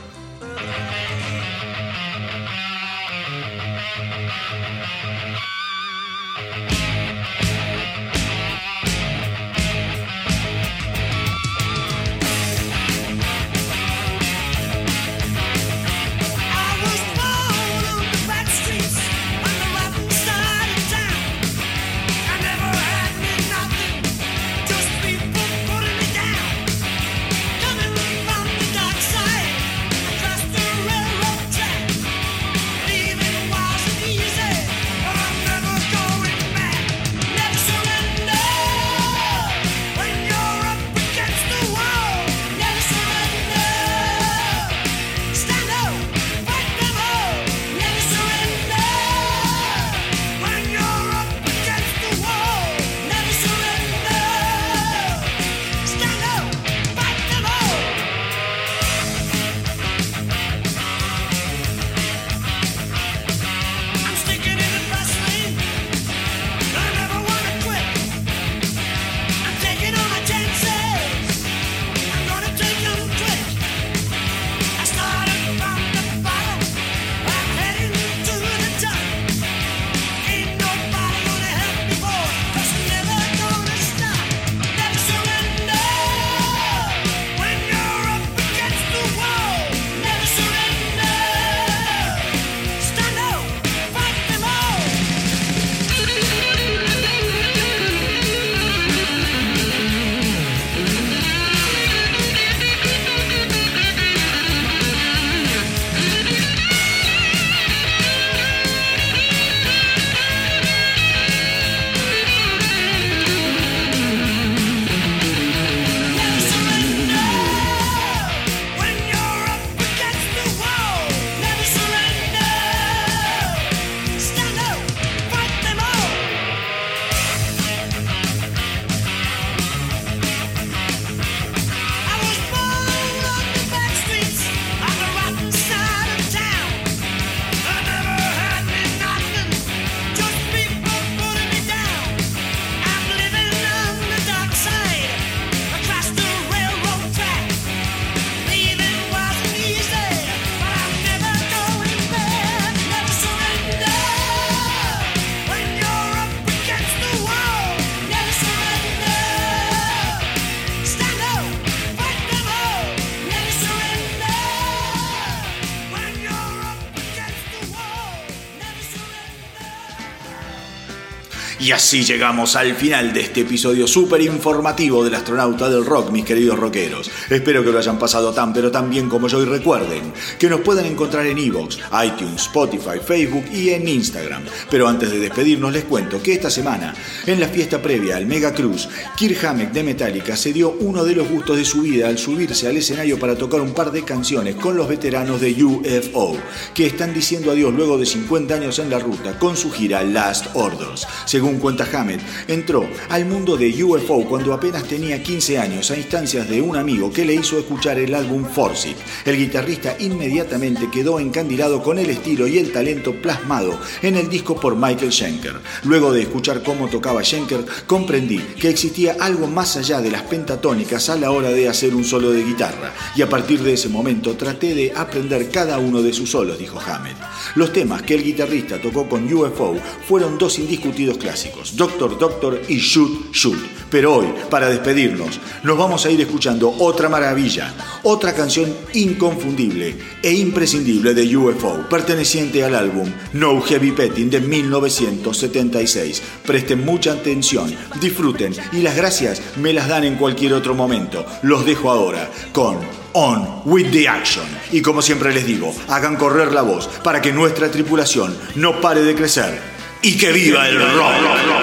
[171.79, 176.59] Así llegamos al final de este episodio súper informativo del astronauta del rock, mis queridos
[176.59, 177.09] rockeros.
[177.31, 180.63] Espero que lo hayan pasado tan pero tan bien como yo y recuerden que nos
[180.63, 184.43] pueden encontrar en Evox, iTunes, Spotify, Facebook y en Instagram.
[184.69, 186.93] Pero antes de despedirnos les cuento que esta semana,
[187.33, 191.15] en la fiesta previa al Mega Cruz, Kirk Hammett de Metallica se dio uno de
[191.15, 194.55] los gustos de su vida al subirse al escenario para tocar un par de canciones
[194.55, 196.39] con los veteranos de UFO,
[196.75, 200.47] que están diciendo adiós luego de 50 años en la ruta con su gira Last
[200.55, 201.07] Orders.
[201.27, 206.49] Según cuenta Hammett, entró al mundo de UFO cuando apenas tenía 15 años a instancias
[206.49, 208.47] de un amigo que le hizo escuchar el álbum
[208.87, 208.97] It.
[209.27, 214.59] El guitarrista inmediatamente quedó encandilado con el estilo y el talento plasmado en el disco
[214.59, 215.61] por Michael Schenker.
[215.85, 221.09] Luego de escuchar cómo tocaba Schenker, comprendí que existía algo más allá de las pentatónicas
[221.09, 224.37] a la hora de hacer un solo de guitarra, y a partir de ese momento
[224.37, 227.17] traté de aprender cada uno de sus solos, dijo Hammett.
[227.55, 229.77] Los temas que el guitarrista tocó con UFO
[230.07, 231.29] fueron dos indiscutidos clásicos.
[231.29, 233.59] clásicos, Doctor Doctor y Shoot Shoot.
[233.91, 240.33] Pero hoy, para despedirnos, nos vamos a ir escuchando otra maravilla, otra canción inconfundible e
[240.33, 246.23] imprescindible de UFO, perteneciente al álbum No Heavy Petting de 1976.
[246.45, 251.25] Presten mucha atención, disfruten y las gracias me las dan en cualquier otro momento.
[251.43, 252.79] Los dejo ahora con
[253.13, 254.47] On with the Action.
[254.71, 259.03] Y como siempre les digo, hagan correr la voz para que nuestra tripulación no pare
[259.03, 259.61] de crecer.
[260.03, 261.58] Y que viva el rock.